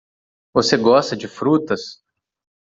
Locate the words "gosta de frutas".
0.77-2.01